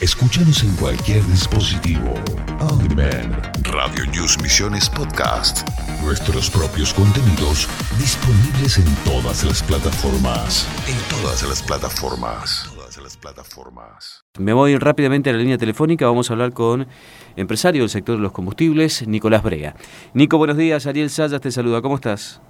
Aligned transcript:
Escúchanos 0.00 0.62
en 0.62 0.74
cualquier 0.76 1.22
dispositivo. 1.26 2.14
On 2.58 2.88
Demand. 2.88 3.36
Radio 3.64 4.06
News 4.06 4.40
Misiones 4.40 4.88
Podcast. 4.88 5.68
Nuestros 6.02 6.48
propios 6.48 6.94
contenidos 6.94 7.68
disponibles 7.98 8.78
en 8.78 8.86
todas 9.04 9.44
las 9.44 9.62
plataformas. 9.62 10.66
En 10.88 10.96
todas 11.10 11.42
las 11.42 11.62
plataformas. 11.62 12.70
Todas 12.74 12.96
las 12.96 13.18
plataformas. 13.18 14.24
Me 14.38 14.54
voy 14.54 14.78
rápidamente 14.78 15.28
a 15.28 15.34
la 15.34 15.38
línea 15.40 15.58
telefónica. 15.58 16.06
Vamos 16.06 16.30
a 16.30 16.32
hablar 16.32 16.54
con 16.54 16.86
empresario 17.36 17.82
del 17.82 17.90
sector 17.90 18.16
de 18.16 18.22
los 18.22 18.32
combustibles, 18.32 19.06
Nicolás 19.06 19.42
Brea. 19.42 19.76
Nico, 20.14 20.38
buenos 20.38 20.56
días. 20.56 20.86
Ariel 20.86 21.10
Sayas 21.10 21.42
te 21.42 21.52
saluda. 21.52 21.82
¿Cómo 21.82 21.96
estás? 21.96 22.40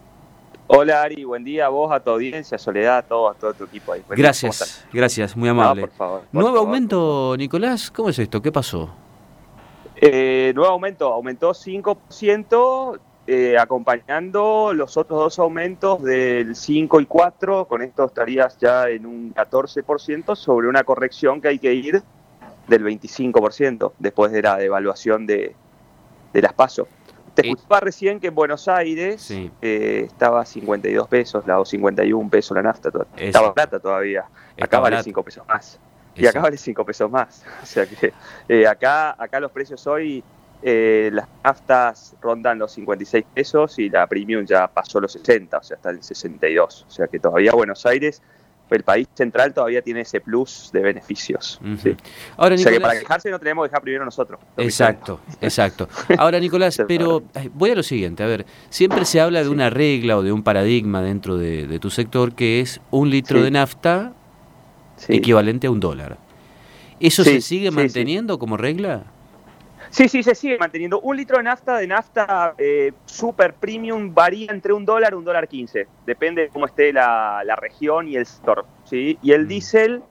Hola 0.72 1.02
Ari, 1.02 1.24
buen 1.24 1.42
día 1.42 1.66
a 1.66 1.68
vos, 1.68 1.90
a 1.90 1.98
tu 1.98 2.10
audiencia, 2.10 2.54
a 2.54 2.58
Soledad, 2.58 2.98
a 2.98 3.02
todo, 3.02 3.28
a 3.28 3.34
todo 3.34 3.52
tu 3.54 3.64
equipo 3.64 3.92
ahí. 3.92 4.02
Buen 4.06 4.16
día, 4.16 4.30
¿cómo 4.30 4.52
Gracias, 4.52 4.86
gracias, 4.92 5.36
muy 5.36 5.48
amable. 5.48 5.82
No, 5.82 5.88
por 5.88 5.96
favor, 5.96 6.20
por 6.20 6.28
¿Nuevo 6.32 6.48
favor. 6.50 6.66
aumento, 6.68 7.34
Nicolás? 7.36 7.90
¿Cómo 7.90 8.08
es 8.08 8.20
esto? 8.20 8.40
¿Qué 8.40 8.52
pasó? 8.52 8.88
Eh, 9.96 10.52
nuevo 10.54 10.70
aumento, 10.70 11.12
aumentó 11.12 11.54
5%, 11.54 13.00
eh, 13.26 13.58
acompañando 13.58 14.72
los 14.72 14.96
otros 14.96 15.18
dos 15.18 15.38
aumentos 15.40 16.04
del 16.04 16.54
5 16.54 17.00
y 17.00 17.06
4, 17.06 17.66
con 17.66 17.82
esto 17.82 18.04
estarías 18.04 18.56
ya 18.58 18.88
en 18.88 19.06
un 19.06 19.34
14% 19.34 20.36
sobre 20.36 20.68
una 20.68 20.84
corrección 20.84 21.40
que 21.40 21.48
hay 21.48 21.58
que 21.58 21.74
ir 21.74 22.00
del 22.68 22.84
25% 22.84 23.90
después 23.98 24.30
de 24.30 24.42
la 24.42 24.56
devaluación 24.56 25.26
de, 25.26 25.52
de 26.32 26.42
las 26.42 26.52
PASO. 26.52 26.86
Te 27.34 27.48
escuchaba 27.48 27.80
recién 27.80 28.20
que 28.20 28.28
en 28.28 28.34
Buenos 28.34 28.68
Aires 28.68 29.20
Sí. 29.22 29.50
eh, 29.62 30.02
estaba 30.06 30.40
a 30.42 30.44
52 30.44 31.08
pesos, 31.08 31.46
la 31.46 31.58
o 31.60 31.64
51 31.64 32.28
pesos 32.30 32.54
la 32.56 32.62
nafta, 32.62 32.90
to- 32.90 33.06
Eso. 33.16 33.26
estaba 33.26 33.54
plata 33.54 33.78
todavía. 33.78 34.24
Acá 34.60 34.78
vale 34.80 34.94
barato. 34.96 35.04
5 35.04 35.22
pesos 35.22 35.46
más. 35.48 35.78
Y 36.16 36.26
acá 36.26 36.40
vale 36.40 36.56
5 36.56 36.84
pesos 36.84 37.10
más. 37.10 37.44
O 37.62 37.66
sea 37.66 37.86
que 37.86 38.12
eh, 38.48 38.66
acá, 38.66 39.14
acá 39.22 39.38
los 39.40 39.52
precios 39.52 39.86
hoy, 39.86 40.22
eh, 40.62 41.08
las 41.12 41.26
naftas 41.42 42.14
rondan 42.20 42.58
los 42.58 42.72
56 42.72 43.24
pesos 43.32 43.78
y 43.78 43.88
la 43.88 44.06
premium 44.06 44.44
ya 44.44 44.66
pasó 44.68 45.00
los 45.00 45.12
60, 45.12 45.56
o 45.58 45.62
sea, 45.62 45.76
está 45.76 45.90
en 45.90 46.02
62. 46.02 46.84
O 46.86 46.90
sea 46.90 47.06
que 47.06 47.18
todavía 47.18 47.52
Buenos 47.52 47.86
Aires, 47.86 48.20
el 48.78 48.84
país 48.84 49.08
central, 49.14 49.52
todavía 49.54 49.82
tiene 49.82 50.00
ese 50.02 50.20
plus 50.20 50.70
de 50.72 50.80
beneficios. 50.80 51.60
Ahora, 52.36 52.54
O 52.54 52.58
sea 52.58 52.66
que 52.70 52.78
Nicolás- 52.78 52.80
para 52.80 53.00
quejarse 53.00 53.30
no 53.30 53.38
tenemos 53.38 53.64
que 53.64 53.68
dejar 53.70 53.82
primero 53.82 54.04
nosotros. 54.04 54.40
Exacto, 54.56 55.20
exacto. 55.40 55.88
Ahora, 56.18 56.38
Nicolás, 56.40 56.80
pero 56.86 57.22
voy 57.54 57.70
a 57.70 57.74
lo 57.74 57.82
siguiente, 57.82 58.22
a 58.22 58.26
ver, 58.26 58.46
siempre 58.68 59.04
se 59.04 59.20
habla 59.20 59.40
de 59.40 59.46
Sí. 59.46 59.50
una 59.52 59.70
regla 59.70 60.16
o 60.18 60.22
de 60.22 60.32
un 60.32 60.42
paradigma 60.42 61.02
dentro 61.02 61.36
de, 61.36 61.66
de 61.66 61.78
tu 61.78 61.90
sector 61.90 62.32
que 62.34 62.60
es 62.60 62.80
un 62.90 63.10
litro 63.10 63.38
Sí. 63.38 63.44
de 63.44 63.50
nafta 63.50 64.12
equivalente 65.08 65.66
a 65.66 65.70
un 65.70 65.80
dólar. 65.80 66.18
¿Eso 67.00 67.24
se 67.24 67.40
sigue 67.40 67.70
manteniendo 67.70 68.38
como 68.38 68.56
regla? 68.56 69.04
Sí, 69.90 70.08
sí, 70.08 70.22
se 70.22 70.34
sigue 70.34 70.56
manteniendo. 70.58 71.00
Un 71.00 71.16
litro 71.16 71.36
de 71.38 71.42
nafta, 71.42 71.78
de 71.78 71.86
nafta 71.86 72.54
eh, 72.58 72.92
super 73.04 73.54
premium, 73.54 74.14
varía 74.14 74.50
entre 74.52 74.72
un 74.72 74.84
dólar 74.84 75.12
y 75.12 75.16
un 75.16 75.24
dólar 75.24 75.48
quince. 75.48 75.88
Depende 76.06 76.42
de 76.42 76.48
cómo 76.48 76.66
esté 76.66 76.92
la, 76.92 77.42
la 77.44 77.56
región 77.56 78.06
y 78.08 78.14
el 78.16 78.24
sector. 78.24 78.64
¿sí? 78.84 79.18
Y 79.20 79.32
el 79.32 79.44
Mm. 79.44 79.48
diésel 79.48 80.02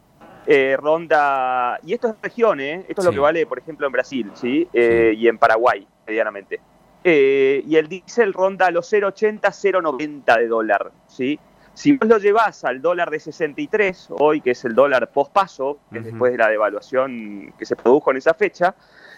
eh, 0.45 0.75
ronda. 0.77 1.79
Y 1.83 1.93
esto 1.93 2.09
es 2.09 2.15
región, 2.21 2.59
¿eh? 2.59 2.85
Esto 2.89 3.01
es 3.01 3.05
lo 3.05 3.11
que 3.13 3.19
vale, 3.19 3.45
por 3.45 3.59
ejemplo, 3.59 3.85
en 3.85 3.91
Brasil 3.93 4.31
¿sí? 4.33 4.67
Eh, 4.73 5.13
y 5.15 5.27
en 5.27 5.37
Paraguay, 5.37 5.87
medianamente. 6.07 6.59
Y 7.03 7.75
el 7.75 7.87
diésel 7.87 8.33
ronda 8.33 8.69
los 8.71 8.91
0,80, 8.91 9.41
0,90 9.41 10.37
de 10.39 10.47
dólar. 10.47 10.91
¿sí? 11.07 11.39
Si 11.79 11.95
vos 11.95 12.09
lo 12.09 12.17
llevas 12.17 12.65
al 12.65 12.81
dólar 12.81 13.09
de 13.09 13.21
63, 13.21 14.09
hoy 14.19 14.41
que 14.41 14.51
es 14.51 14.65
el 14.65 14.75
dólar 14.75 15.09
pospaso, 15.11 15.79
que 15.89 15.99
es 15.99 16.01
Ujú. 16.01 16.11
después 16.11 16.31
de 16.33 16.37
la 16.37 16.49
devaluación 16.49 17.53
que 17.57 17.65
se 17.65 17.77
produjo 17.77 18.11
en 18.11 18.17
esa 18.17 18.33
fecha, 18.33 18.75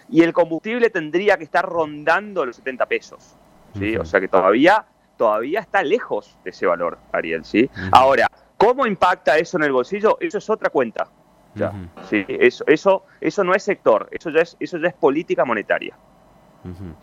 y 0.08 0.22
el 0.22 0.32
combustible 0.32 0.88
tendría 0.88 1.36
que 1.36 1.42
estar 1.42 1.68
rondando 1.68 2.46
los 2.46 2.54
70 2.54 2.86
pesos. 2.86 3.34
¿sí? 3.76 3.96
O 3.96 4.04
sea 4.04 4.20
que 4.20 4.28
todavía, 4.28 4.84
todavía 5.16 5.58
está 5.58 5.82
lejos 5.82 6.38
de 6.44 6.50
ese 6.50 6.66
valor, 6.66 6.98
Ariel. 7.10 7.44
¿sí? 7.44 7.68
Ahora, 7.90 8.28
¿cómo 8.56 8.86
impacta 8.86 9.36
eso 9.38 9.56
en 9.56 9.64
el 9.64 9.72
bolsillo? 9.72 10.16
Eso 10.20 10.38
es 10.38 10.48
otra 10.48 10.70
cuenta. 10.70 11.08
ya, 11.56 11.72
¿sí? 12.08 12.24
eso, 12.28 12.62
eso, 12.68 13.06
eso 13.20 13.42
no 13.42 13.56
es 13.56 13.64
sector, 13.64 14.08
eso 14.12 14.30
ya 14.30 14.42
es, 14.42 14.56
eso 14.60 14.78
ya 14.78 14.86
es 14.86 14.94
política 14.94 15.44
monetaria. 15.44 15.96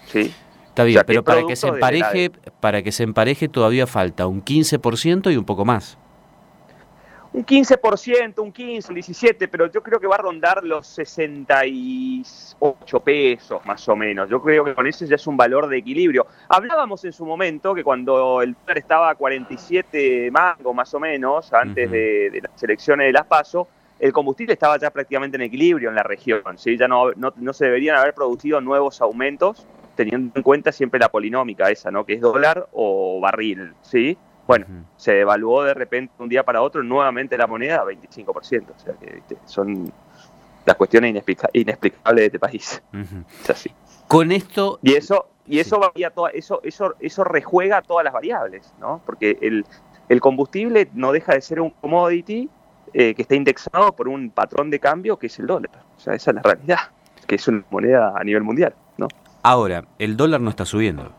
¿sí? 0.06 0.34
Está 0.80 0.86
bien, 0.86 0.96
sea, 0.96 1.06
pero 1.06 1.24
para 1.26 1.46
que 1.46 1.58
se 1.58 1.68
de 1.68 1.74
empareje, 1.74 2.32
para 2.62 2.82
que 2.82 2.94
se 2.94 3.04
empareje 3.04 3.50
todavía 3.50 3.86
falta 3.86 4.28
un 4.28 4.42
15% 4.42 5.34
y 5.34 5.36
un 5.36 5.44
poco 5.44 5.66
más. 5.66 5.98
Un 7.34 7.46
15%, 7.46 8.40
un 8.40 8.54
15, 8.54 8.88
un 8.88 8.96
17, 8.96 9.50
pero 9.50 9.70
yo 9.70 9.84
creo 9.84 10.00
que 10.00 10.08
va 10.08 10.16
a 10.16 10.20
rondar 10.20 10.64
los 10.64 10.88
68 10.88 13.00
pesos 13.02 13.60
más 13.66 13.90
o 13.90 13.96
menos. 13.98 14.30
Yo 14.30 14.42
creo 14.42 14.64
que 14.64 14.74
con 14.74 14.88
ese 14.88 15.06
ya 15.06 15.16
es 15.16 15.28
un 15.28 15.36
valor 15.36 15.68
de 15.68 15.80
equilibrio. 15.80 16.28
Hablábamos 16.48 17.04
en 17.04 17.12
su 17.12 17.26
momento 17.26 17.76
que 17.76 17.84
cuando 17.84 18.42
el 18.42 18.54
dólar 18.54 18.78
estaba 18.78 19.10
a 19.10 19.16
47 19.16 20.32
mangos 20.32 20.74
más 20.74 20.94
o 20.94 21.00
menos, 21.02 21.52
antes 21.52 21.92
de 21.92 22.40
las 22.42 22.64
elecciones 22.64 23.08
de 23.08 23.12
las 23.12 23.26
PASO, 23.26 23.68
el 24.00 24.14
combustible 24.14 24.54
estaba 24.54 24.80
ya 24.80 24.92
prácticamente 24.92 25.36
en 25.36 25.42
equilibrio 25.42 25.90
en 25.90 25.96
la 25.96 26.04
región. 26.04 26.42
¿sí? 26.56 26.78
Ya 26.78 26.88
no, 26.88 27.12
no, 27.18 27.34
no 27.36 27.52
se 27.52 27.66
deberían 27.66 27.98
haber 27.98 28.14
producido 28.14 28.62
nuevos 28.62 29.02
aumentos, 29.02 29.68
teniendo 30.04 30.32
en 30.36 30.44
cuenta 30.44 30.72
siempre 30.72 30.98
la 31.00 31.10
polinómica 31.10 31.70
esa, 31.70 31.92
¿no? 31.92 32.06
que 32.06 32.14
es 32.14 32.22
dólar 32.22 32.70
o 32.72 33.20
barril. 33.20 33.74
¿sí? 33.82 34.18
Bueno, 34.48 34.66
se 34.96 35.12
devaluó 35.14 35.64
de 35.64 35.74
repente 35.74 36.14
un 36.20 36.30
día 36.30 36.44
para 36.44 36.62
otro 36.62 36.82
nuevamente 36.84 37.38
la 37.38 37.48
moneda 37.48 37.82
a 37.82 37.86
25%. 37.86 38.26
O 38.76 38.80
sea 38.80 38.94
que 38.94 39.16
¿viste? 39.16 39.38
son 39.46 39.92
las 40.66 40.76
cuestiones 40.78 41.12
inexplica- 41.12 41.50
inexplicables 41.54 42.22
de 42.22 42.26
este 42.28 42.40
país. 42.40 42.82
Es 43.44 43.50
así. 43.50 43.72
Con 44.08 44.32
esto, 44.32 44.80
Y 44.82 44.94
eso, 44.94 45.28
y 45.46 45.60
eso 45.60 45.76
Sí. 45.76 45.82
varía 45.82 46.10
toda, 46.12 46.30
eso, 46.31 46.62
eso, 46.64 46.96
eso 47.00 47.24
rejuega 47.26 47.81
todas 47.81 48.04
las 48.06 48.14
variables, 48.14 48.74
¿no? 48.80 49.02
Porque 49.06 49.38
el, 49.42 49.66
el 50.08 50.22
combustible 50.22 50.90
no 50.94 51.12
deja 51.12 51.34
de 51.34 51.42
ser 51.42 51.60
un 51.62 51.70
commodity 51.72 52.50
eh, 52.94 53.14
que 53.14 53.22
está 53.22 53.36
indexado 53.36 53.96
por 53.96 54.08
un 54.08 54.31
patrón 54.31 54.70
de 54.72 54.80
cambio 54.80 55.18
que 55.20 55.28
es 55.28 55.38
el 55.40 55.46
dólar. 55.48 55.72
O 55.96 56.00
sea, 56.00 56.14
esa 56.16 56.31
es 56.31 56.36
la 56.36 56.42
realidad, 56.42 56.80
que 57.28 57.36
es 57.36 57.48
una 57.48 57.64
moneda 57.70 58.14
a 58.18 58.24
nivel 58.24 58.42
mundial. 58.42 58.74
Ahora, 59.44 59.86
el 59.98 60.18
dólar 60.18 60.42
no 60.42 60.50
está 60.50 60.66
subiendo. 60.66 61.12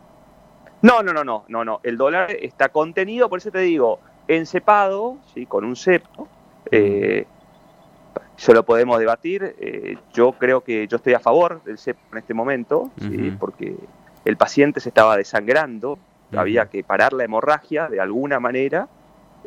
No, 0.82 1.02
no, 1.02 1.12
no, 1.12 1.24
no, 1.24 1.44
no, 1.48 1.64
no. 1.64 1.80
El 1.82 1.96
dólar 1.96 2.30
está 2.30 2.70
contenido, 2.70 3.28
por 3.28 3.38
eso 3.38 3.50
te 3.50 3.60
digo, 3.60 4.00
encepado, 4.28 5.18
¿sí? 5.34 5.46
con 5.46 5.64
un 5.64 5.76
cepo. 5.76 6.28
Eh, 6.70 7.26
eso 8.36 8.54
lo 8.54 8.64
podemos 8.64 8.98
debatir. 8.98 9.54
eh, 9.58 9.98
yo 10.14 10.32
creo 10.32 10.62
que 10.62 10.86
yo 10.86 10.96
estoy 10.96 11.12
a 11.14 11.20
favor 11.20 11.62
del 11.64 11.76
cepo 11.78 12.00
en 12.12 12.18
este 12.18 12.32
momento, 12.32 12.90
porque 13.38 13.76
el 14.24 14.36
paciente 14.36 14.80
se 14.80 14.88
estaba 14.88 15.16
desangrando, 15.16 15.98
había 16.34 16.66
que 16.66 16.82
parar 16.84 17.12
la 17.12 17.24
hemorragia 17.24 17.88
de 17.88 18.00
alguna 18.00 18.40
manera 18.40 18.88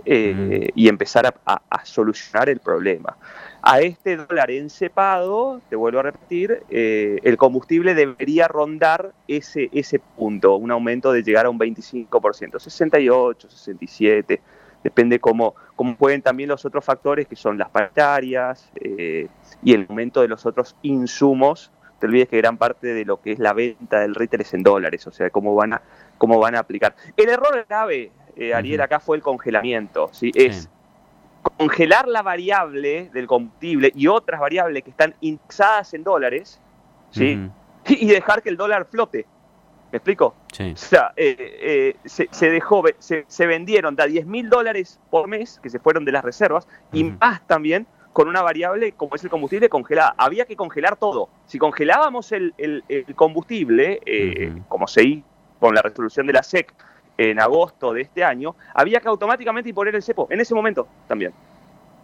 eh, 0.06 0.70
y 0.76 0.88
empezar 0.90 1.26
a, 1.26 1.34
a- 1.46 1.62
a 1.70 1.86
solucionar 1.86 2.50
el 2.50 2.60
problema. 2.60 3.18
A 3.62 3.80
este 3.80 4.18
dólar 4.18 4.52
encepado, 4.52 5.62
te 5.70 5.76
vuelvo 5.78 6.00
a 6.00 6.04
repetir, 6.04 6.64
eh, 6.70 7.20
el 7.24 7.38
combustible 7.38 7.94
debería 7.96 8.48
rondar 8.50 9.14
ese, 9.28 9.70
ese 9.72 10.00
punto, 10.00 10.56
un 10.58 10.72
aumento 10.72 11.14
de 11.14 11.24
llegar 11.24 11.46
a 11.46 11.50
un 11.50 11.58
25%, 11.58 12.60
68, 12.60 13.50
67, 13.50 14.42
depende 14.84 15.20
cómo, 15.20 15.56
cómo 15.78 15.96
jueguen 15.96 16.22
también 16.22 16.50
los 16.50 16.66
otros 16.66 16.84
factores 16.84 17.26
que 17.26 17.38
son 17.38 17.58
las 17.58 17.70
paritarias 17.70 18.70
eh, 18.76 19.28
y 19.64 19.74
el 19.74 19.86
aumento 19.88 20.22
de 20.22 20.28
los 20.28 20.46
otros 20.46 20.76
insumos. 20.82 21.72
Te 22.00 22.08
olvides 22.08 22.28
que 22.28 22.38
gran 22.40 22.58
parte 22.58 22.88
de 22.88 23.06
lo 23.06 23.22
que 23.22 23.32
es 23.32 23.40
la 23.40 23.54
venta 23.54 24.02
del 24.02 24.14
retail 24.14 24.42
es 24.42 24.54
en 24.54 24.64
dólares, 24.64 25.08
o 25.08 25.12
sea, 25.12 25.30
cómo 25.30 25.56
van 25.56 25.72
a, 25.72 25.82
cómo 26.18 26.38
van 26.38 26.56
a 26.56 26.60
aplicar. 26.60 26.96
El 27.16 27.30
error 27.30 27.66
grave, 27.70 28.12
eh, 28.36 28.54
Ariel, 28.54 28.82
acá 28.82 29.00
fue 29.00 29.18
el 29.18 29.24
congelamiento, 29.24 30.10
¿sí? 30.12 30.32
Es 30.36 30.64
Sí. 30.64 30.70
congelar 31.58 32.08
la 32.08 32.22
variable 32.22 33.10
del 33.14 33.28
combustible 33.28 33.92
y 33.96 34.08
otras 34.08 34.40
variables 34.40 34.84
que 34.84 34.90
están 34.90 35.14
indexadas 35.22 35.94
en 35.94 36.04
dólares, 36.04 36.60
¿sí? 37.12 37.50
Y 37.86 38.06
dejar 38.08 38.42
que 38.42 38.50
el 38.50 38.56
dólar 38.58 38.86
flote. 38.86 39.26
¿Me 39.92 39.98
explico? 39.98 40.34
Sí. 40.54 40.72
O 40.74 40.78
sea, 40.78 41.12
eh, 41.18 41.36
eh, 41.38 41.96
se, 42.06 42.28
se 42.32 42.50
dejó, 42.50 42.82
se, 42.98 43.26
se 43.28 43.46
vendieron 43.46 43.96
da 43.96 44.06
10 44.08 44.26
mil 44.26 44.50
dólares 44.50 45.00
por 45.12 45.28
mes 45.28 45.60
que 45.62 45.70
se 45.70 45.80
fueron 45.80 46.04
de 46.06 46.12
las 46.14 46.24
reservas 46.24 46.68
y 46.92 47.04
más 47.04 47.46
también 47.46 47.86
con 48.12 48.28
una 48.28 48.42
variable 48.42 48.94
como 48.94 49.16
es 49.16 49.24
el 49.24 49.30
combustible 49.30 49.70
congelada. 49.70 50.16
Había 50.18 50.46
que 50.46 50.56
congelar 50.56 50.96
todo. 50.96 51.30
Si 51.46 51.60
congelábamos 51.60 52.32
el, 52.32 52.54
el- 52.58 52.84
el 52.90 53.14
combustible, 53.16 54.00
eh, 54.06 54.56
como 54.68 54.88
se 54.88 55.04
hizo 55.04 55.28
con 55.60 55.76
la 55.76 55.82
resolución 55.82 56.26
de 56.26 56.34
la 56.34 56.42
SEC 56.44 56.74
en 57.18 57.40
agosto 57.40 57.94
de 57.94 58.02
este 58.02 58.24
año, 58.24 58.56
había 58.74 59.00
que 59.00 59.08
automáticamente 59.08 59.70
imponer 59.70 59.96
el 59.96 60.02
cepo 60.04 60.28
en 60.30 60.42
ese 60.42 60.54
momento 60.56 60.88
también. 61.08 61.34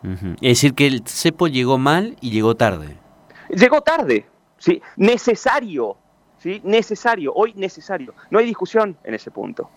Es 0.03 0.39
decir, 0.41 0.73
que 0.73 0.87
el 0.87 1.03
cepo 1.05 1.47
llegó 1.47 1.77
mal 1.77 2.15
y 2.21 2.31
llegó 2.31 2.55
tarde. 2.55 2.95
Llegó 3.49 3.81
tarde, 3.81 4.25
¿sí? 4.57 4.81
Necesario, 4.95 5.97
¿sí? 6.37 6.61
Necesario, 6.63 7.33
hoy 7.35 7.53
necesario. 7.55 8.13
No 8.29 8.39
hay 8.39 8.45
discusión 8.45 8.95
en 9.03 9.13
ese 9.13 9.29
punto. 9.31 9.69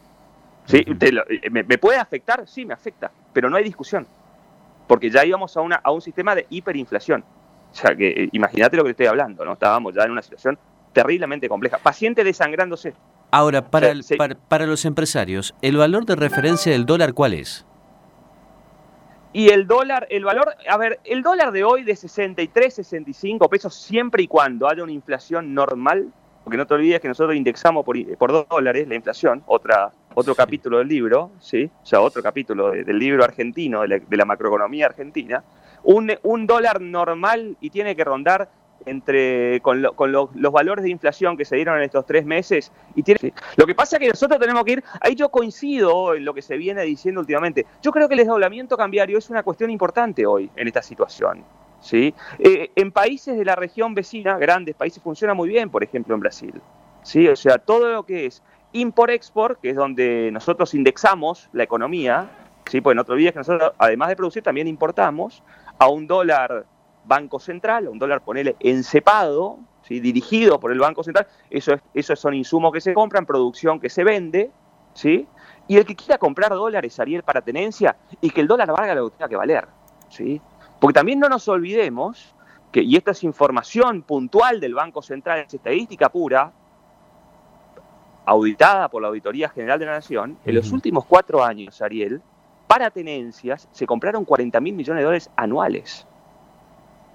¿sí? 0.67 0.85
Te 0.85 1.11
lo- 1.11 1.23
eh, 1.29 1.51
¿me, 1.51 1.65
me 1.65 1.77
puede 1.79 1.99
afectar? 1.99 2.47
Sí, 2.47 2.65
me 2.65 2.75
afecta, 2.75 3.11
pero 3.33 3.51
no 3.51 3.57
hay 3.57 3.65
discusión. 3.65 4.07
Porque 4.87 5.11
ya 5.11 5.25
íbamos 5.25 5.57
a, 5.57 5.61
una, 5.61 5.77
a 5.83 5.91
un 5.91 6.01
sistema 6.01 6.35
de 6.37 6.47
hiperinflación. 6.51 7.25
O 7.73 7.75
sea, 7.75 7.97
que 7.97 8.09
eh, 8.11 8.29
imagínate 8.33 8.77
lo 8.77 8.85
que 8.85 8.91
estoy 8.91 9.07
hablando, 9.07 9.45
¿no? 9.45 9.55
Estábamos 9.55 9.95
ya 9.95 10.03
en 10.05 10.11
una 10.13 10.23
situación 10.23 10.57
terriblemente 10.93 11.49
compleja. 11.49 11.79
Paciente 11.79 12.23
desangrándose. 12.23 12.95
Ahora, 13.35 13.71
para, 13.71 13.95
para, 14.47 14.67
los 14.67 14.85
empresarios, 14.85 15.55
¿el 15.63 15.79
valor 15.79 16.05
de 16.05 16.17
referencia 16.17 16.71
del 16.71 16.85
dólar 16.85 17.15
cuál 17.15 17.33
es? 17.33 17.65
Y 19.33 19.49
el 19.49 19.67
dólar, 19.67 20.07
el 20.11 20.23
valor, 20.23 20.55
a 20.69 20.77
ver, 20.77 21.01
el 21.05 21.23
dólar 21.23 21.51
de 21.51 21.65
hoy 21.65 21.83
de 21.83 21.97
63, 21.97 22.75
65 22.75 23.49
pesos, 23.49 23.75
siempre 23.75 24.23
y 24.23 24.27
cuando 24.29 24.69
haya 24.69 24.83
una 24.83 24.93
inflación 24.93 25.55
normal, 25.55 26.13
porque 26.45 26.59
no 26.59 26.67
te 26.67 26.75
olvides 26.75 27.01
que 27.01 27.09
nosotros 27.09 27.35
indexamos 27.35 27.87
por, 27.87 27.97
por 28.19 28.47
dólares 28.51 28.87
la 28.87 28.97
inflación, 28.97 29.43
otra, 29.47 29.93
otro 30.13 30.35
capítulo 30.35 30.77
del 30.77 30.89
libro, 30.89 31.31
¿sí? 31.41 31.71
O 31.83 31.87
sea, 31.87 32.03
otro 32.03 32.23
capítulo 32.23 32.73
del 32.73 32.99
libro 32.99 33.25
argentino, 33.25 33.81
de 33.81 34.03
la, 34.11 34.25
macroeconomía 34.27 34.85
argentina. 34.85 35.43
Un, 35.85 36.13
un 36.23 36.47
dólar 36.47 36.83
normal 36.83 37.57
y 37.63 37.71
tiene 37.71 37.97
que 37.97 38.05
rondar 38.05 38.51
entre 38.87 39.61
con, 39.61 39.83
los 39.83 40.53
valores 40.53 40.85
de 40.85 40.91
inflación 40.91 41.37
que 41.37 41.45
se 41.45 41.57
dieron 41.57 41.77
en 41.79 41.85
estos 41.85 42.07
tres 42.07 42.25
meses. 42.25 42.73
Y 42.95 43.03
tiene, 43.03 43.33
lo 43.57 43.67
que 43.67 43.75
pasa 43.75 43.97
es 43.97 44.01
que 44.01 44.09
nosotros 44.09 44.39
tenemos 44.41 44.65
que 44.65 44.73
ir, 44.73 44.85
ahí 45.01 45.15
yo 45.15 45.29
coincido 45.29 46.15
en 46.15 46.25
lo 46.25 46.35
que 46.35 46.43
se 46.43 46.57
viene 46.57 46.83
diciendo 46.83 47.21
últimamente. 47.21 47.67
Yo 47.83 47.93
creo 47.93 48.09
que 48.09 48.15
el 48.15 48.19
desdoblamiento 48.19 48.77
cambiario 48.77 49.19
es 49.19 49.31
una 49.31 49.43
cuestión 49.43 49.71
importante 49.71 50.27
hoy 50.27 50.51
en 50.57 50.69
esta 50.69 50.83
situación. 50.83 51.45
¿sí? 51.81 52.15
Eh, 52.39 52.71
en 52.77 52.93
países 52.93 53.37
de 53.37 53.45
la 53.45 53.57
región 53.57 53.95
vecina, 53.95 54.39
grandes 54.39 54.75
países, 54.75 55.03
funciona 55.03 55.35
muy 55.35 55.49
bien, 55.49 55.69
por 55.69 55.83
ejemplo 55.83 56.15
en 56.15 56.21
Brasil. 56.21 56.55
¿sí? 57.03 57.29
O 57.29 57.37
sea, 57.37 57.59
todo 57.59 57.93
lo 57.93 58.05
que 58.05 58.27
es 58.27 58.43
import-export, 58.73 59.61
que 59.61 59.71
es 59.71 59.77
donde 59.77 60.31
nosotros 60.33 60.75
indexamos 60.75 61.49
la 61.53 61.65
economía, 61.65 62.31
¿sí? 62.71 62.81
pues 62.81 62.97
no 62.97 63.05
te 63.05 63.13
olvides 63.13 63.33
que 63.33 63.41
nosotros, 63.41 63.73
además 63.79 64.09
de 64.09 64.17
producir, 64.17 64.43
también 64.43 64.69
importamos 64.69 65.43
a 65.79 65.89
un 65.89 66.07
dólar 66.07 66.65
Banco 67.05 67.39
Central, 67.39 67.89
un 67.89 67.99
dólar, 67.99 68.23
ponele, 68.23 68.57
encepado, 68.61 69.59
¿sí? 69.83 70.01
dirigido 70.01 70.61
por 70.61 70.73
el 70.73 70.79
Banco 70.79 71.03
Central, 71.03 71.27
eso 71.51 71.75
es, 71.75 71.81
esos 71.95 72.21
son 72.21 72.35
insumos 72.35 72.73
que 72.73 72.81
se 72.81 72.95
compran, 72.95 73.27
producción 73.27 73.81
que 73.81 73.91
se 73.91 74.05
vende, 74.05 74.51
¿sí? 74.95 75.27
Y 75.69 75.77
el 75.77 75.85
que 75.85 75.95
quiera 75.95 76.19
comprar 76.19 76.51
dólares, 76.51 76.99
Ariel, 77.01 77.23
para 77.23 77.41
tenencia, 77.41 77.97
y 78.21 78.31
que 78.31 78.41
el 78.41 78.49
dólar 78.49 78.73
valga 78.73 78.95
lo 78.95 79.11
que 79.11 79.17
tenga 79.17 79.29
que 79.29 79.37
valer, 79.37 79.67
¿sí? 80.09 80.41
Porque 80.81 80.95
también 80.95 81.19
no 81.19 81.29
nos 81.29 81.47
olvidemos 81.49 82.35
que, 82.71 82.83
y 82.83 82.97
esta 82.97 83.13
es 83.13 83.23
información 83.25 84.03
puntual 84.03 84.61
del 84.61 84.75
Banco 84.75 85.03
Central, 85.03 85.41
es 85.41 85.55
estadística 85.55 86.09
pura, 86.09 86.53
auditada 88.25 88.89
por 88.89 89.03
la 89.03 89.09
Auditoría 89.09 89.49
General 89.49 89.79
de 89.79 89.87
la 89.87 89.93
Nación, 89.93 90.39
en 90.45 90.55
los 90.55 90.71
últimos 90.73 91.05
cuatro 91.05 91.45
años, 91.45 91.83
Ariel, 91.83 92.23
para 92.67 92.91
tenencias 92.91 93.69
se 93.73 93.87
compraron 93.87 94.25
40 94.25 94.59
mil 94.61 94.75
millones 94.75 95.01
de 95.01 95.05
dólares 95.05 95.31
anuales. 95.37 96.07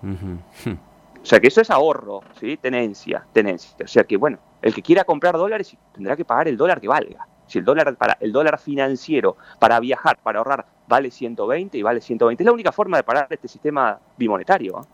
O 0.04 1.26
sea 1.26 1.40
que 1.40 1.48
eso 1.48 1.60
es 1.60 1.70
ahorro, 1.70 2.22
¿sí? 2.40 2.58
Tenencia, 2.58 3.26
tenencia. 3.34 3.76
O 3.84 3.88
sea 3.88 4.06
que, 4.06 4.16
bueno, 4.16 4.38
el 4.62 4.74
que 4.74 4.82
quiera 4.82 5.04
comprar 5.04 5.36
dólares 5.36 5.76
tendrá 5.94 6.16
que 6.16 6.24
pagar 6.24 6.48
el 6.48 6.56
dólar 6.56 6.80
que 6.80 6.88
valga. 6.88 7.28
Si 7.48 7.60
el 7.60 7.66
dólar, 7.66 7.96
para, 7.96 8.18
el 8.20 8.32
dólar 8.32 8.60
financiero 8.60 9.38
para 9.60 9.80
viajar, 9.80 10.18
para 10.22 10.40
ahorrar, 10.40 10.66
vale 10.88 11.12
120 11.12 11.78
y 11.78 11.82
vale 11.82 12.02
120, 12.02 12.44
es 12.44 12.46
la 12.46 12.52
única 12.52 12.72
forma 12.72 12.98
de 12.98 13.04
parar 13.04 13.28
este 13.30 13.48
sistema 13.48 14.00
bimonetario. 14.18 14.86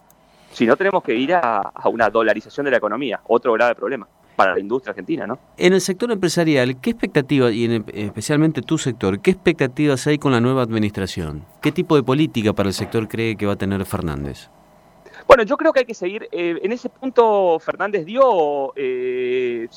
Si 0.51 0.65
no, 0.65 0.77
tenemos 0.77 1.03
que 1.03 1.15
ir 1.15 1.33
a, 1.33 1.71
una 1.85 2.09
dolarización 2.09 2.65
de 2.65 2.71
la 2.71 2.77
economía, 2.77 3.21
otro 3.27 3.53
grave 3.53 3.73
problema 3.73 4.07
para 4.35 4.53
la 4.53 4.59
industria 4.59 4.91
argentina, 4.91 5.27
¿no? 5.27 5.37
En 5.57 5.73
el 5.73 5.81
sector 5.81 6.11
empresarial, 6.11 6.79
¿qué 6.79 6.91
expectativas, 6.91 7.53
y 7.53 7.65
en, 7.65 7.85
especialmente 7.93 8.61
tu 8.61 8.79
sector, 8.79 9.19
qué 9.19 9.31
expectativas 9.31 10.07
hay 10.07 10.17
con 10.17 10.31
la 10.31 10.41
nueva 10.41 10.63
administración? 10.63 11.45
¿Qué 11.61 11.71
tipo 11.71 11.95
de 11.95 12.01
política 12.01 12.53
para 12.53 12.69
el 12.69 12.73
sector 12.73 13.07
cree 13.07 13.35
que 13.35 13.45
va 13.45 13.53
a 13.53 13.57
tener 13.57 13.85
Fernández? 13.85 14.49
Bueno, 15.27 15.43
yo 15.43 15.57
creo 15.57 15.73
que 15.73 15.79
hay 15.79 15.85
que 15.85 15.93
seguir. 15.93 16.27
Eh, 16.31 16.59
en 16.61 16.71
ese 16.71 16.89
punto, 16.89 17.59
Fernández 17.59 18.05
dio 18.05 18.73
eh, 18.75 19.67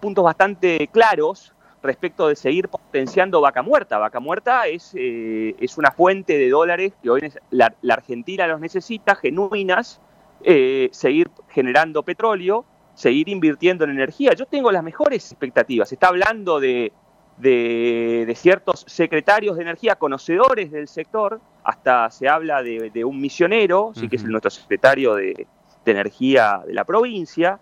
puntos 0.00 0.24
bastante 0.24 0.88
claros 0.88 1.54
respecto 1.82 2.28
de 2.28 2.36
seguir 2.36 2.68
potenciando 2.68 3.40
Vaca 3.40 3.62
Muerta. 3.62 3.98
Vaca 3.98 4.20
Muerta 4.20 4.66
es, 4.66 4.92
eh, 4.94 5.54
es 5.58 5.78
una 5.78 5.90
fuente 5.90 6.36
de 6.36 6.50
dólares 6.50 6.92
que 7.02 7.10
hoy 7.10 7.32
la, 7.50 7.74
Argentina 7.88 8.46
los 8.46 8.60
necesita, 8.60 9.14
genuinas, 9.14 10.00
seguir 10.42 11.30
generando 11.48 12.02
petróleo, 12.02 12.64
seguir 12.94 13.28
invirtiendo 13.28 13.84
en 13.84 13.90
energía. 13.90 14.34
Yo 14.34 14.46
tengo 14.46 14.70
las 14.72 14.82
mejores 14.82 15.30
expectativas. 15.30 15.88
Se 15.88 15.94
está 15.94 16.08
hablando 16.08 16.60
de, 16.60 16.92
de, 17.40 18.32
ciertos 18.36 18.84
secretarios 18.86 19.56
de 19.56 19.62
energía, 19.62 19.96
conocedores 19.96 20.70
del 20.70 20.88
sector, 20.88 21.40
hasta 21.64 22.10
se 22.10 22.28
habla 22.28 22.62
de, 22.62 23.04
un 23.04 23.20
misionero, 23.20 23.92
sí 23.94 24.08
que 24.08 24.16
es 24.16 24.24
nuestro 24.24 24.50
secretario 24.50 25.14
de, 25.14 25.46
energía 25.86 26.62
de 26.64 26.72
la 26.72 26.84
provincia, 26.84 27.58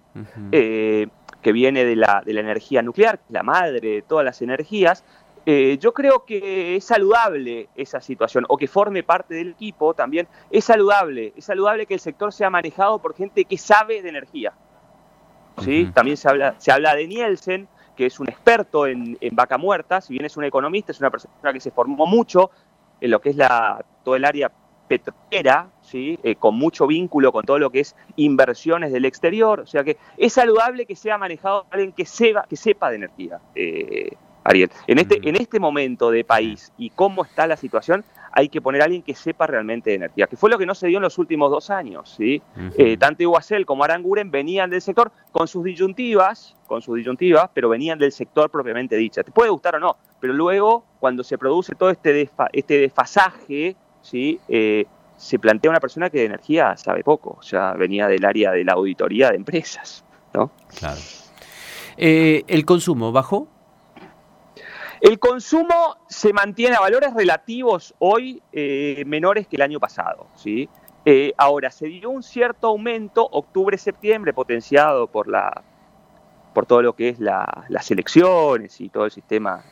eh, 0.53 1.07
que 1.41 1.53
viene 1.53 1.85
de 1.85 1.97
la, 1.97 2.23
de 2.25 2.33
la 2.35 2.41
energía 2.41 2.83
nuclear, 2.83 3.21
la 3.31 3.43
madre 3.43 3.81
de 3.81 4.03
todas 4.03 4.25
las 4.25 4.43
energías. 4.43 5.03
Eh, 5.47 5.79
yo 5.81 5.95
creo 5.95 6.27
que 6.27 6.77
es 6.77 6.85
saludable 6.85 7.71
esa 7.75 8.03
situación, 8.03 8.45
o 8.49 8.59
que 8.59 8.69
forme 8.69 9.03
parte 9.03 9.35
del 9.35 9.51
equipo 9.51 9.95
también. 9.95 10.29
Es 10.51 10.67
saludable, 10.67 11.33
es 11.37 11.47
saludable 11.47 11.87
que 11.87 11.95
el 11.95 12.01
sector 12.01 12.35
sea 12.35 12.51
manejado 12.51 12.99
por 12.99 13.15
gente 13.15 13.47
que 13.47 13.57
sabe 13.57 14.03
de 14.03 14.11
energía. 14.11 14.53
¿sí? 15.63 15.91
También 15.95 16.19
se 16.19 16.29
habla, 16.29 16.55
se 16.59 16.71
habla 16.71 16.95
de 16.95 17.07
Nielsen, 17.07 17.69
que 17.99 18.07
es 18.07 18.21
un 18.21 18.29
experto 18.29 18.87
en, 18.87 19.19
vaca 19.33 19.59
muerta, 19.59 20.01
si 20.01 20.13
bien 20.13 20.25
es 20.25 20.37
un 20.37 20.45
economista, 20.45 20.93
es 20.93 21.01
una 21.01 21.11
persona 21.11 21.53
que 21.53 21.59
se 21.59 21.73
formó 21.73 22.07
mucho 22.07 22.53
en 23.01 23.11
lo 23.11 23.21
que 23.21 23.31
es 23.31 23.37
la, 23.37 23.85
todo 24.05 24.15
el 24.15 24.25
área 24.25 24.53
petrolera, 24.87 25.69
¿sí? 25.83 26.17
Eh, 26.23 26.37
con 26.37 26.55
mucho 26.55 26.87
vínculo 26.87 27.33
con 27.33 27.45
todo 27.45 27.59
lo 27.59 27.71
que 27.71 27.81
es 27.81 27.97
inversiones 28.15 28.93
del 28.93 29.05
exterior. 29.05 29.59
O 29.59 29.67
sea 29.67 29.83
que 29.83 29.97
es 30.17 30.33
saludable 30.33 30.87
que 30.87 30.95
sea 30.95 31.19
manejado 31.19 31.67
alguien 31.73 31.91
que, 31.91 32.07
sepa, 32.07 32.45
que 32.49 32.55
sepa 32.55 32.89
de 32.91 32.97
energía, 32.97 33.41
eh, 33.57 34.13
Ariel. 34.45 34.71
En 34.87 35.01
este, 35.01 35.19
en 35.29 35.35
este 35.35 35.59
momento 35.59 36.13
de 36.13 36.23
país 36.23 36.73
y 36.79 36.91
cómo 36.91 37.25
está 37.25 37.49
la 37.49 37.57
situación, 37.57 38.05
hay 38.33 38.49
que 38.49 38.61
poner 38.61 38.83
a 38.83 38.85
alguien 38.85 39.03
que 39.03 39.15
sepa 39.15 39.47
realmente 39.47 39.91
de 39.91 39.97
energía, 39.97 40.27
que 40.27 40.37
fue 40.37 40.51
lo 40.51 40.59
que 40.59 40.67
no 40.67 40.75
se 40.75 40.89
dio 40.89 40.99
en 40.99 41.03
los 41.03 41.19
últimos 41.19 41.51
dos 41.51 41.71
años. 41.71 42.15
¿sí? 42.17 42.43
Eh, 42.77 42.97
tanto 42.97 43.23
Iguacel 43.23 43.67
como 43.67 43.85
Aranguren 43.85 44.31
venían 44.31 44.71
del 44.71 44.81
sector 44.81 45.11
con 45.33 45.49
sus 45.49 45.65
disyuntivas, 45.65 46.57
con 46.67 46.83
sus 46.83 46.97
disyuntivas, 46.97 47.51
pero 47.55 47.69
venían 47.69 47.99
del 47.99 48.13
sector 48.13 48.51
propiamente 48.51 48.97
dicha. 48.97 49.23
Te 49.23 49.33
puede 49.33 49.51
gustar 49.51 49.77
o 49.77 49.81
no, 49.81 49.97
pero 50.21 50.33
luego 50.33 50.85
cuando 51.01 51.25
se 51.25 51.39
produce 51.39 51.75
todo 51.75 51.91
este, 51.91 52.31
este 52.53 52.79
desfasaje, 52.79 53.77
¿sí? 54.03 54.41
Eh, 54.49 54.85
se 55.17 55.39
plantea 55.39 55.71
una 55.71 55.81
persona 55.81 56.11
que 56.11 56.19
de 56.19 56.27
energía 56.27 56.77
sabe 56.77 57.03
poco, 57.03 57.37
o 57.39 57.43
sea, 57.43 57.73
venía 57.73 58.07
del 58.07 58.25
área 58.25 58.53
de 58.53 58.65
la 58.65 58.75
auditoría 58.75 59.31
de 59.31 59.37
empresas. 59.37 60.05
¿no? 60.33 60.51
Claro. 60.79 61.01
Eh, 61.97 62.45
¿El 62.47 62.65
consumo 62.65 63.11
bajó? 63.11 63.49
El 65.01 65.19
consumo 65.19 65.97
se 66.09 66.33
mantiene 66.33 66.77
a 66.77 66.81
valores 66.81 67.15
relativos 67.15 67.95
hoy 67.99 68.43
eh, 68.53 69.05
menores 69.07 69.47
que 69.47 69.57
el 69.57 69.63
año 69.63 69.79
pasado. 69.79 70.27
¿sí? 70.35 70.69
Eh, 71.05 71.33
ahora, 71.37 71.71
se 71.71 71.87
dio 71.87 72.11
un 72.11 72.23
cierto 72.23 72.69
aumento 72.69 73.25
octubre-septiembre 73.25 74.33
potenciado 74.33 75.07
por, 75.07 75.29
la, 75.29 75.63
por 76.53 76.67
todo 76.67 76.83
lo 76.83 76.95
que 76.95 77.11
es 77.11 77.21
las 77.21 77.91
elecciones 77.91 78.81
y 78.81 78.89
todo 78.89 79.05
el 79.05 79.11
sistema 79.11 79.65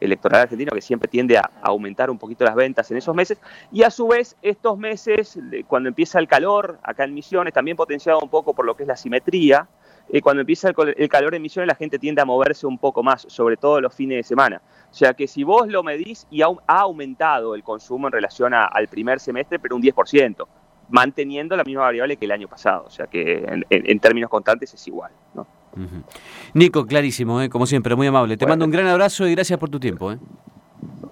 electoral 0.00 0.42
argentino 0.42 0.72
que 0.72 0.80
siempre 0.80 1.08
tiende 1.08 1.36
a, 1.36 1.50
aumentar 1.62 2.10
un 2.10 2.18
poquito 2.18 2.44
las 2.44 2.54
ventas 2.54 2.90
en 2.90 2.96
esos 2.96 3.14
meses. 3.14 3.38
Y 3.70 3.82
a 3.82 3.90
su 3.90 4.08
vez, 4.08 4.36
estos 4.40 4.78
meses, 4.78 5.38
cuando 5.66 5.90
empieza 5.90 6.18
el 6.18 6.26
calor, 6.26 6.78
acá 6.82 7.04
en 7.04 7.12
Misiones, 7.12 7.52
también 7.52 7.76
potenciado 7.76 8.18
un 8.20 8.30
poco 8.30 8.54
por 8.54 8.64
lo 8.64 8.74
que 8.76 8.84
es 8.84 8.88
la 8.88 8.96
simetría, 8.96 9.68
eh, 10.12 10.20
cuando 10.20 10.40
empieza 10.40 10.68
el, 10.68 11.08
calor 11.08 11.34
en 11.34 11.42
Misiones 11.42 11.68
la 11.68 11.74
gente 11.74 11.98
tiende 11.98 12.20
a 12.20 12.24
moverse 12.24 12.66
un 12.66 12.78
poco 12.78 13.02
más, 13.02 13.26
sobre 13.28 13.56
todo 13.56 13.80
los 13.80 13.94
fines 13.94 14.16
de 14.18 14.22
semana. 14.22 14.60
O 14.90 14.94
sea 14.94 15.14
que 15.14 15.28
si 15.28 15.44
vos 15.44 15.68
lo 15.68 15.82
medís 15.82 16.26
y 16.30 16.42
ha, 16.42 16.48
aumentado 16.66 17.54
el 17.54 17.62
consumo 17.62 18.08
en 18.08 18.12
relación 18.12 18.52
al 18.54 18.88
primer 18.88 19.20
semestre, 19.20 19.58
pero 19.58 19.76
un 19.76 19.82
10%, 19.82 20.46
manteniendo 20.88 21.56
la 21.56 21.62
misma 21.62 21.82
variable 21.82 22.16
que 22.16 22.24
el 22.24 22.32
año 22.32 22.48
pasado. 22.48 22.84
O 22.86 22.90
sea 22.90 23.06
que 23.06 23.64
en, 23.70 24.00
términos 24.00 24.28
constantes 24.28 24.74
es 24.74 24.86
igual. 24.88 25.12
Nico, 26.54 26.84
clarísimo, 26.86 27.40
¿eh? 27.40 27.48
como 27.48 27.66
siempre, 27.66 27.94
muy 27.94 28.08
amable. 28.08 28.36
Te 28.36 28.46
mando 28.46 28.64
un 28.64 28.72
gran 28.72 28.88
abrazo 28.88 29.28
y 29.28 29.34
gracias 29.34 29.58
por 29.58 29.70
tu 29.70 29.78
tiempo. 29.78 30.10
¿eh? 30.10 30.18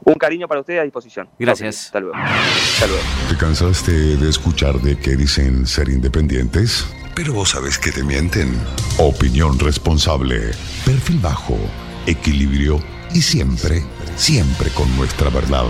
Un 0.05 0.15
cariño 0.15 0.49
para 0.49 0.61
usted 0.61 0.79
a 0.79 0.83
disposición. 0.83 1.29
Gracias. 1.39 1.87
Hasta 1.87 2.01
luego. 2.01 2.17
Hasta 2.17 2.87
luego. 2.89 3.03
¿Te 3.29 3.37
cansaste 3.37 3.93
de 3.93 4.29
escuchar 4.29 4.75
de 4.81 4.99
que 4.99 5.17
dicen 5.17 5.67
ser 5.67 5.89
independientes? 5.89 6.87
Pero 7.19 7.33
vos 7.33 7.49
sabés 7.49 7.81
que 7.81 7.91
te 7.91 8.05
mienten. 8.05 8.57
Opinión 8.97 9.59
responsable, 9.59 10.53
perfil 10.85 11.19
bajo, 11.19 11.59
equilibrio 12.07 12.79
y 13.13 13.23
siempre, 13.23 13.83
siempre 14.15 14.71
con 14.71 14.97
nuestra 14.97 15.29
verdad. 15.29 15.65